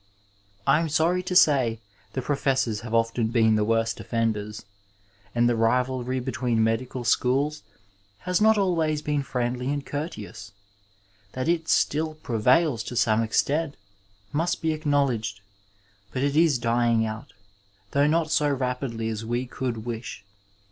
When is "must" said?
14.33-14.59